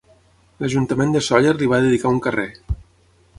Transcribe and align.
L'Ajuntament 0.63 1.13
de 1.15 1.21
Sóller 1.27 1.51
li 1.59 1.69
va 1.75 1.83
dedicar 1.85 2.15
un 2.17 2.23
carrer. 2.29 2.47